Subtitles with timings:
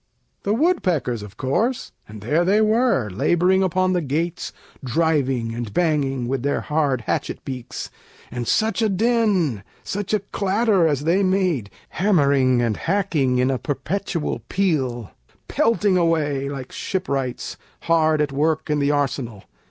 [0.41, 4.51] The woodpeckers, of course: and there they were, Laboring upon the gates,
[4.83, 7.91] driving and banging, With their hard hatchet beaks,
[8.31, 13.59] and such a din, Such a clatter, as they made, hammering and hacking, In a
[13.59, 15.11] perpetual peal,
[15.47, 19.43] pelting away Like shipwrights, hard at work in the arsenal.